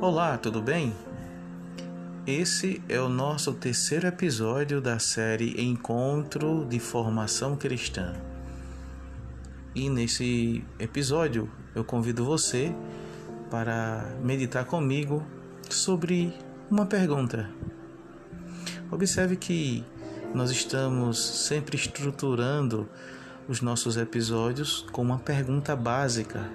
Olá, 0.00 0.38
tudo 0.38 0.62
bem? 0.62 0.94
Esse 2.24 2.80
é 2.88 3.00
o 3.00 3.08
nosso 3.08 3.52
terceiro 3.52 4.06
episódio 4.06 4.80
da 4.80 5.00
série 5.00 5.60
Encontro 5.60 6.64
de 6.66 6.78
Formação 6.78 7.56
Cristã. 7.56 8.14
E 9.74 9.90
nesse 9.90 10.64
episódio 10.78 11.50
eu 11.74 11.82
convido 11.82 12.24
você 12.24 12.72
para 13.50 14.08
meditar 14.22 14.64
comigo 14.66 15.26
sobre 15.68 16.32
uma 16.70 16.86
pergunta. 16.86 17.50
Observe 18.92 19.34
que 19.34 19.84
nós 20.32 20.52
estamos 20.52 21.18
sempre 21.18 21.74
estruturando 21.74 22.88
os 23.48 23.60
nossos 23.60 23.96
episódios 23.96 24.86
com 24.92 25.02
uma 25.02 25.18
pergunta 25.18 25.74
básica 25.74 26.48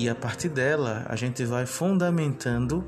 e 0.00 0.08
a 0.08 0.14
partir 0.14 0.48
dela 0.48 1.04
a 1.10 1.14
gente 1.14 1.44
vai 1.44 1.66
fundamentando 1.66 2.82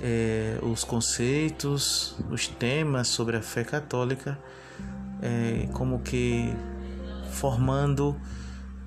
é, 0.00 0.58
os 0.60 0.82
conceitos, 0.82 2.16
os 2.28 2.48
temas 2.48 3.06
sobre 3.06 3.36
a 3.36 3.40
fé 3.40 3.62
católica, 3.62 4.36
é, 5.22 5.68
como 5.72 6.00
que 6.00 6.52
formando 7.30 8.20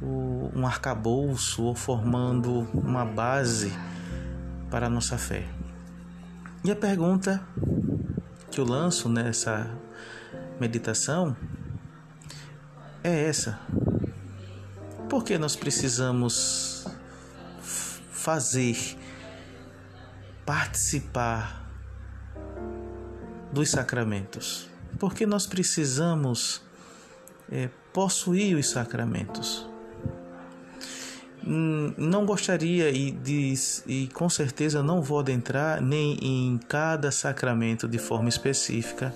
o, 0.02 0.52
um 0.54 0.68
arcabouço 0.68 1.64
ou 1.64 1.74
formando 1.74 2.68
uma 2.74 3.06
base 3.06 3.72
para 4.70 4.88
a 4.88 4.90
nossa 4.90 5.18
fé. 5.18 5.46
E 6.62 6.70
a 6.70 6.76
pergunta 6.76 7.42
que 8.52 8.60
eu 8.60 8.66
lanço 8.66 9.08
nessa 9.08 9.72
meditação 10.60 11.38
é 13.02 13.30
essa: 13.30 13.58
por 15.08 15.24
que 15.24 15.38
nós 15.38 15.56
precisamos 15.56 16.75
fazer, 18.26 18.98
participar 20.44 21.64
dos 23.54 23.70
sacramentos? 23.70 24.68
Porque 24.98 25.28
nós 25.28 25.46
precisamos 25.46 26.60
é, 27.52 27.70
possuir 27.94 28.58
os 28.58 28.68
sacramentos. 28.68 29.70
Hum, 31.46 31.94
não 31.96 32.26
gostaria 32.26 32.90
e, 32.90 33.12
de, 33.12 33.54
e 33.86 34.08
com 34.08 34.28
certeza 34.28 34.82
não 34.82 35.04
vou 35.04 35.20
adentrar 35.20 35.80
nem 35.80 36.18
em 36.20 36.58
cada 36.68 37.12
sacramento 37.12 37.88
de 37.88 38.00
forma 38.00 38.28
específica 38.28 39.14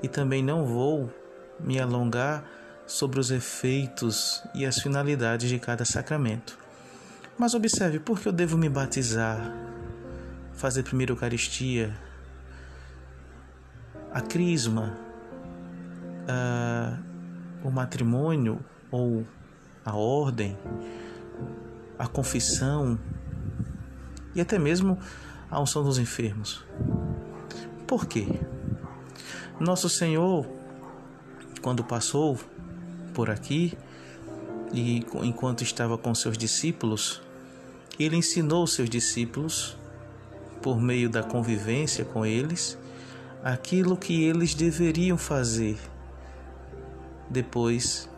e 0.00 0.06
também 0.06 0.44
não 0.44 0.64
vou 0.64 1.12
me 1.58 1.80
alongar 1.80 2.44
sobre 2.86 3.18
os 3.18 3.32
efeitos 3.32 4.40
e 4.54 4.64
as 4.64 4.78
finalidades 4.78 5.50
de 5.50 5.58
cada 5.58 5.84
sacramento. 5.84 6.67
Mas 7.38 7.54
observe, 7.54 8.00
por 8.00 8.18
que 8.18 8.26
eu 8.26 8.32
devo 8.32 8.58
me 8.58 8.68
batizar, 8.68 9.54
fazer 10.54 10.82
primeiro 10.82 11.12
Eucaristia, 11.12 11.96
a 14.12 14.20
crisma, 14.20 14.98
a, 16.26 16.98
o 17.62 17.70
matrimônio 17.70 18.58
ou 18.90 19.24
a 19.84 19.94
ordem, 19.94 20.58
a 21.96 22.08
confissão 22.08 22.98
e 24.34 24.40
até 24.40 24.58
mesmo 24.58 24.98
a 25.50 25.60
unção 25.60 25.82
dos 25.82 25.98
enfermos. 25.98 26.64
Por 27.86 28.06
quê? 28.06 28.26
Nosso 29.60 29.88
Senhor, 29.88 30.46
quando 31.62 31.82
passou 31.84 32.38
por 33.14 33.30
aqui 33.30 33.76
e 34.72 35.06
enquanto 35.22 35.62
estava 35.62 35.96
com 35.96 36.14
seus 36.14 36.36
discípulos, 36.36 37.22
ele 37.98 38.16
ensinou 38.16 38.66
seus 38.66 38.88
discípulos, 38.88 39.76
por 40.62 40.80
meio 40.80 41.08
da 41.08 41.22
convivência 41.22 42.04
com 42.04 42.24
eles, 42.24 42.78
aquilo 43.42 43.96
que 43.96 44.24
eles 44.24 44.54
deveriam 44.54 45.16
fazer 45.16 45.78
depois 47.30 48.08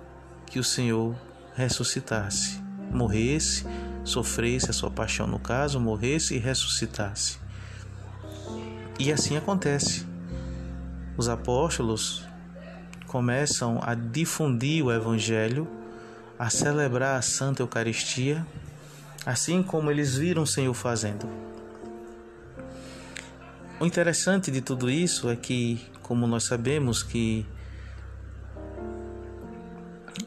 que 0.46 0.58
o 0.58 0.64
Senhor 0.64 1.14
ressuscitasse, 1.54 2.60
morresse, 2.90 3.66
sofresse 4.04 4.70
a 4.70 4.72
sua 4.72 4.90
paixão, 4.90 5.26
no 5.26 5.38
caso, 5.38 5.80
morresse 5.80 6.34
e 6.34 6.38
ressuscitasse. 6.38 7.38
E 8.98 9.12
assim 9.12 9.36
acontece. 9.36 10.06
Os 11.16 11.28
apóstolos 11.28 12.24
começam 13.06 13.80
a 13.82 13.94
difundir 13.94 14.84
o 14.84 14.92
Evangelho, 14.92 15.68
a 16.38 16.48
celebrar 16.48 17.18
a 17.18 17.22
Santa 17.22 17.62
Eucaristia 17.62 18.46
assim 19.24 19.62
como 19.62 19.90
eles 19.90 20.16
viram 20.16 20.42
o 20.42 20.46
Senhor 20.46 20.74
fazendo. 20.74 21.28
O 23.78 23.86
interessante 23.86 24.50
de 24.50 24.60
tudo 24.60 24.90
isso 24.90 25.28
é 25.30 25.36
que, 25.36 25.80
como 26.02 26.26
nós 26.26 26.44
sabemos 26.44 27.02
que 27.02 27.46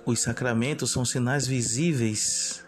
os 0.05 0.21
sacramentos 0.21 0.91
são 0.91 1.05
sinais 1.05 1.45
visíveis 1.45 2.63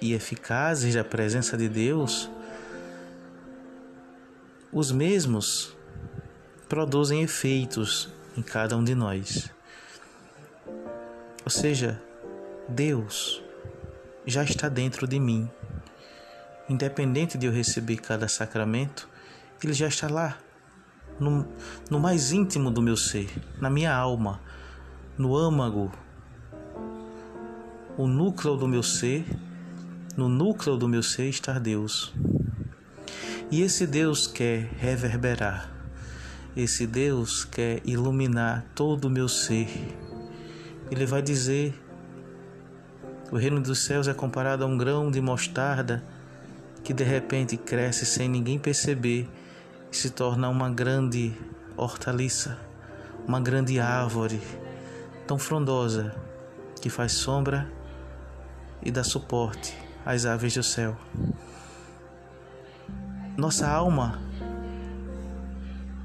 e 0.00 0.12
eficazes 0.12 0.94
da 0.94 1.04
presença 1.04 1.56
de 1.56 1.68
Deus, 1.68 2.30
os 4.72 4.92
mesmos 4.92 5.76
produzem 6.68 7.22
efeitos 7.22 8.08
em 8.36 8.42
cada 8.42 8.76
um 8.76 8.84
de 8.84 8.94
nós. 8.94 9.50
Ou 11.44 11.50
seja, 11.50 12.00
Deus 12.68 13.42
já 14.26 14.42
está 14.42 14.68
dentro 14.68 15.06
de 15.06 15.18
mim. 15.18 15.48
Independente 16.68 17.36
de 17.36 17.46
eu 17.46 17.52
receber 17.52 17.96
cada 17.96 18.28
sacramento, 18.28 19.08
ele 19.62 19.72
já 19.72 19.88
está 19.88 20.08
lá, 20.08 20.38
no, 21.18 21.46
no 21.90 22.00
mais 22.00 22.32
íntimo 22.32 22.70
do 22.70 22.80
meu 22.80 22.96
ser, 22.96 23.28
na 23.60 23.68
minha 23.68 23.94
alma, 23.94 24.40
no 25.18 25.36
âmago, 25.36 25.92
o 27.98 28.06
núcleo 28.06 28.56
do 28.56 28.66
meu 28.66 28.82
ser, 28.82 29.26
no 30.16 30.28
núcleo 30.28 30.76
do 30.76 30.88
meu 30.88 31.02
ser 31.02 31.28
está 31.28 31.58
Deus. 31.58 32.14
E 33.50 33.62
esse 33.62 33.86
Deus 33.86 34.26
quer 34.26 34.70
reverberar, 34.78 35.70
esse 36.56 36.86
Deus 36.86 37.44
quer 37.44 37.82
iluminar 37.84 38.64
todo 38.74 39.06
o 39.06 39.10
meu 39.10 39.28
ser. 39.28 39.68
Ele 40.90 41.04
vai 41.04 41.20
dizer 41.20 41.74
o 43.30 43.36
reino 43.36 43.60
dos 43.60 43.84
céus 43.84 44.08
é 44.08 44.14
comparado 44.14 44.64
a 44.64 44.66
um 44.66 44.76
grão 44.76 45.10
de 45.10 45.20
mostarda 45.20 46.02
que 46.82 46.92
de 46.92 47.04
repente 47.04 47.56
cresce 47.56 48.04
sem 48.04 48.28
ninguém 48.28 48.58
perceber 48.58 49.28
e 49.90 49.96
se 49.96 50.10
torna 50.10 50.48
uma 50.48 50.68
grande 50.68 51.32
hortaliça, 51.76 52.58
uma 53.26 53.40
grande 53.40 53.78
árvore 53.78 54.40
tão 55.26 55.38
frondosa 55.38 56.14
que 56.80 56.90
faz 56.90 57.12
sombra 57.12 57.70
e 58.82 58.90
dá 58.90 59.04
suporte 59.04 59.76
às 60.04 60.26
aves 60.26 60.54
do 60.54 60.62
céu. 60.62 60.96
Nossa 63.36 63.68
alma 63.68 64.20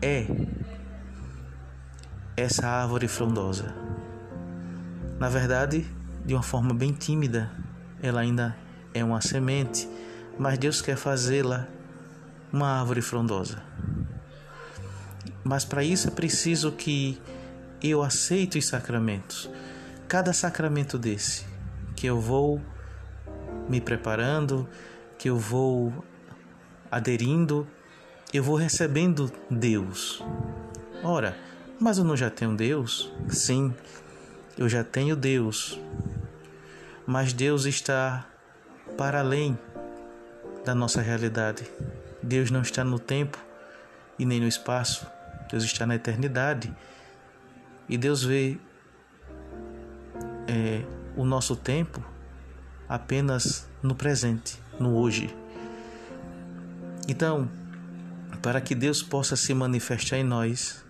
é 0.01 0.27
essa 2.37 2.67
árvore 2.67 3.07
frondosa. 3.07 3.73
Na 5.17 5.29
verdade, 5.29 5.85
de 6.25 6.33
uma 6.33 6.43
forma 6.43 6.73
bem 6.73 6.91
tímida. 6.91 7.51
Ela 8.01 8.21
ainda 8.21 8.55
é 8.93 9.03
uma 9.03 9.21
semente, 9.21 9.87
mas 10.37 10.57
Deus 10.57 10.81
quer 10.81 10.97
fazê-la 10.97 11.67
uma 12.51 12.79
árvore 12.79 13.01
frondosa. 13.01 13.61
Mas 15.43 15.63
para 15.63 15.83
isso 15.83 16.07
é 16.07 16.11
preciso 16.11 16.71
que 16.71 17.21
eu 17.81 18.01
aceite 18.01 18.57
os 18.57 18.67
sacramentos. 18.67 19.49
Cada 20.07 20.33
sacramento 20.33 20.97
desse 20.97 21.45
que 21.95 22.07
eu 22.07 22.19
vou 22.19 22.61
me 23.69 23.79
preparando, 23.79 24.67
que 25.17 25.29
eu 25.29 25.37
vou 25.37 25.93
aderindo, 26.91 27.67
eu 28.33 28.43
vou 28.43 28.55
recebendo 28.55 29.31
Deus. 29.49 30.23
Ora, 31.03 31.37
mas 31.79 31.97
eu 31.97 32.03
não 32.03 32.17
já 32.17 32.29
tenho 32.29 32.55
Deus? 32.55 33.11
Sim, 33.29 33.73
eu 34.57 34.67
já 34.67 34.83
tenho 34.83 35.15
Deus, 35.15 35.79
mas 37.05 37.33
Deus 37.33 37.65
está 37.65 38.25
para 38.97 39.19
além 39.19 39.57
da 40.65 40.73
nossa 40.73 41.01
realidade. 41.01 41.63
Deus 42.21 42.49
não 42.49 42.61
está 42.61 42.83
no 42.83 42.97
tempo 42.97 43.37
e 44.17 44.25
nem 44.25 44.39
no 44.39 44.47
espaço, 44.47 45.05
Deus 45.51 45.63
está 45.63 45.85
na 45.85 45.95
eternidade. 45.95 46.73
E 47.87 47.97
Deus 47.97 48.23
vê 48.23 48.57
é, 50.47 50.83
o 51.15 51.23
nosso 51.23 51.55
tempo 51.55 52.03
apenas 52.89 53.67
no 53.83 53.93
presente, 53.93 54.59
no 54.79 54.95
hoje. 54.95 55.35
Então, 57.07 57.47
para 58.41 58.59
que 58.59 58.73
Deus 58.73 59.03
possa 59.03 59.35
se 59.35 59.53
manifestar 59.53 60.17
em 60.17 60.23
nós, 60.23 60.83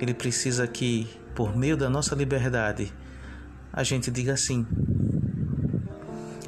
Ele 0.00 0.14
precisa 0.14 0.66
que, 0.66 1.08
por 1.34 1.54
meio 1.54 1.76
da 1.76 1.90
nossa 1.90 2.14
liberdade, 2.14 2.90
a 3.70 3.82
gente 3.82 4.10
diga 4.10 4.36
sim 4.36 4.66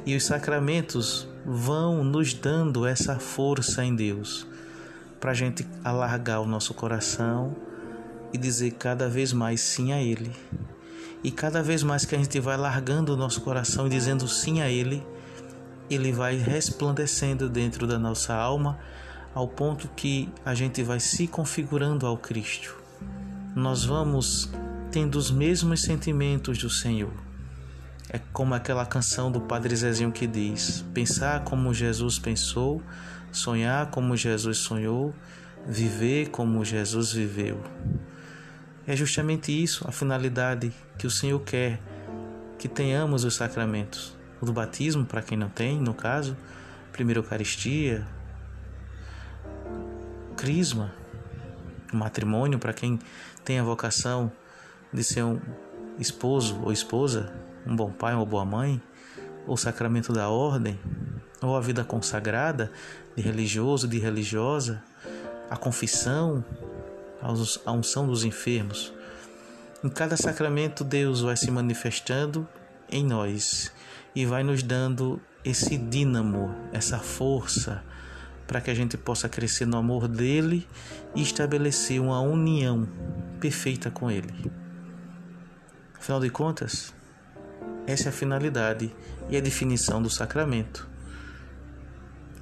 e 0.07 0.15
os 0.15 0.23
sacramentos 0.23 1.27
vão 1.45 2.01
nos 2.01 2.33
dando 2.33 2.87
essa 2.87 3.19
força 3.19 3.83
em 3.83 3.93
Deus 3.93 4.47
para 5.19 5.31
a 5.31 5.33
gente 5.33 5.67
alargar 5.83 6.39
o 6.39 6.47
nosso 6.47 6.73
coração 6.73 7.53
e 8.31 8.37
dizer 8.37 8.71
cada 8.79 9.09
vez 9.09 9.33
mais 9.33 9.59
sim 9.59 9.91
a 9.91 10.01
Ele. 10.01 10.31
E 11.21 11.29
cada 11.29 11.61
vez 11.61 11.83
mais 11.83 12.05
que 12.05 12.15
a 12.15 12.17
gente 12.17 12.39
vai 12.39 12.55
largando 12.55 13.13
o 13.13 13.17
nosso 13.17 13.41
coração 13.41 13.85
e 13.85 13.89
dizendo 13.89 14.29
sim 14.29 14.61
a 14.61 14.69
Ele, 14.69 15.05
Ele 15.89 16.13
vai 16.13 16.37
resplandecendo 16.37 17.49
dentro 17.49 17.85
da 17.85 17.99
nossa 17.99 18.33
alma 18.33 18.79
ao 19.35 19.45
ponto 19.45 19.89
que 19.89 20.29
a 20.45 20.55
gente 20.55 20.81
vai 20.83 21.01
se 21.01 21.27
configurando 21.27 22.05
ao 22.05 22.17
Cristo. 22.17 22.77
Nós 23.53 23.83
vamos 23.83 24.49
tendo 24.89 25.17
os 25.17 25.29
mesmos 25.29 25.81
sentimentos 25.81 26.59
do 26.59 26.69
Senhor. 26.69 27.26
É 28.09 28.19
como 28.31 28.53
aquela 28.53 28.85
canção 28.85 29.31
do 29.31 29.41
Padre 29.41 29.75
Zezinho 29.75 30.11
que 30.11 30.25
diz: 30.25 30.85
pensar 30.93 31.43
como 31.43 31.73
Jesus 31.73 32.17
pensou, 32.17 32.81
sonhar 33.31 33.91
como 33.91 34.15
Jesus 34.15 34.59
sonhou, 34.59 35.13
viver 35.65 36.29
como 36.29 36.63
Jesus 36.63 37.11
viveu. 37.11 37.61
É 38.85 38.95
justamente 38.95 39.51
isso 39.51 39.85
a 39.85 39.91
finalidade 39.91 40.73
que 40.97 41.05
o 41.05 41.11
Senhor 41.11 41.39
quer 41.41 41.81
que 42.57 42.69
tenhamos 42.69 43.23
os 43.23 43.35
sacramentos. 43.35 44.17
O 44.39 44.45
do 44.45 44.53
batismo, 44.53 45.05
para 45.05 45.21
quem 45.21 45.37
não 45.37 45.49
tem, 45.49 45.79
no 45.79 45.93
caso, 45.93 46.37
primeira 46.91 47.19
Eucaristia, 47.19 48.07
Crisma, 50.37 50.93
matrimônio, 51.91 52.59
para 52.59 52.71
quem 52.71 52.99
tem 53.43 53.59
a 53.59 53.63
vocação 53.63 54.31
de 54.93 55.03
ser 55.03 55.23
um 55.23 55.39
esposo 55.99 56.61
ou 56.63 56.71
esposa, 56.71 57.33
um 57.67 57.75
bom 57.75 57.91
pai 57.91 58.15
ou 58.15 58.25
boa 58.25 58.45
mãe, 58.45 58.81
o 59.45 59.57
sacramento 59.57 60.13
da 60.13 60.29
ordem, 60.29 60.79
ou 61.41 61.55
a 61.55 61.61
vida 61.61 61.83
consagrada 61.83 62.71
de 63.15 63.21
religioso, 63.21 63.87
de 63.87 63.99
religiosa, 63.99 64.83
a 65.49 65.57
confissão, 65.57 66.43
a 67.65 67.71
unção 67.71 68.07
dos 68.07 68.23
enfermos. 68.23 68.93
Em 69.83 69.89
cada 69.89 70.17
sacramento, 70.17 70.83
Deus 70.83 71.21
vai 71.21 71.37
se 71.37 71.51
manifestando 71.51 72.47
em 72.89 73.05
nós 73.05 73.71
e 74.15 74.25
vai 74.25 74.43
nos 74.43 74.63
dando 74.63 75.21
esse 75.43 75.77
dínamo, 75.77 76.55
essa 76.73 76.99
força, 76.99 77.83
para 78.47 78.61
que 78.61 78.71
a 78.71 78.73
gente 78.73 78.97
possa 78.97 79.27
crescer 79.27 79.65
no 79.65 79.77
amor 79.77 80.07
dele 80.07 80.67
e 81.13 81.21
estabelecer 81.21 82.01
uma 82.01 82.19
união 82.21 82.87
perfeita 83.39 83.91
com 83.91 84.09
ele. 84.09 84.33
Afinal 85.99 86.19
de 86.19 86.29
contas, 86.29 86.93
essa 87.87 88.09
é 88.09 88.09
a 88.09 88.11
finalidade 88.11 88.93
e 89.29 89.37
a 89.37 89.39
definição 89.39 90.01
do 90.01 90.09
sacramento. 90.09 90.85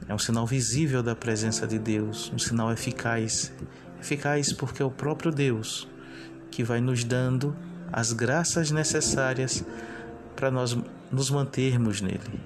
É 0.10 0.14
um 0.14 0.18
sinal 0.18 0.46
visível 0.48 1.04
da 1.04 1.16
presença 1.16 1.68
de 1.68 1.78
Deus, 1.78 2.32
um 2.34 2.40
sinal 2.40 2.72
eficaz. 2.72 3.54
Eficaz 4.02 4.52
porque 4.52 4.82
é 4.82 4.86
o 4.86 4.90
próprio 4.90 5.32
Deus 5.32 5.88
que 6.50 6.64
vai 6.64 6.82
nos 6.82 7.04
dando 7.04 7.56
as 7.94 8.12
graças 8.12 8.72
necessárias 8.72 9.64
para 10.36 10.50
nós 10.50 10.76
nos 11.12 11.30
mantermos 11.30 12.02
nele. 12.02 12.42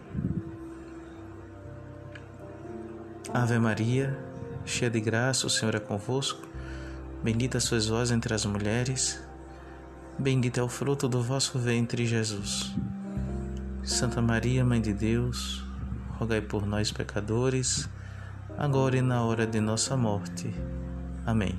Ave 3.34 3.60
Maria, 3.60 4.18
cheia 4.66 4.92
de 4.92 5.00
graça, 5.00 5.48
o 5.48 5.50
Senhor 5.50 5.74
é 5.74 5.80
convosco. 5.80 6.46
Bendita 7.24 7.60
sois 7.62 7.88
vós 7.88 8.12
entre 8.12 8.34
as 8.34 8.46
mulheres 8.46 9.22
Bendito 10.20 10.60
é 10.60 10.64
o 10.64 10.68
fruto 10.68 11.08
do 11.08 11.24
vosso 11.24 11.58
ventre, 11.58 12.06
Jesus. 12.06 12.76
Santa 13.86 14.22
Maria, 14.22 14.66
Mãe 14.66 14.82
de 14.82 14.92
Deus, 14.92 15.64
rogai 16.10 16.42
por 16.42 16.66
nós, 16.66 16.92
pecadores, 16.92 17.90
agora 18.58 18.98
e 18.98 19.02
na 19.02 19.24
hora 19.24 19.48
de 19.48 19.62
nossa 19.62 19.96
morte. 19.96 20.54
Amém. 21.26 21.56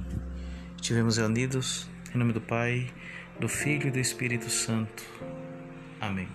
Estivemos 0.76 1.16
reunidos 1.16 1.88
em 2.14 2.18
nome 2.18 2.34
do 2.34 2.40
Pai, 2.40 2.92
do 3.40 3.48
Filho 3.48 3.88
e 3.88 3.90
do 3.90 3.98
Espírito 3.98 4.50
Santo. 4.50 5.04
Amém. 5.98 6.28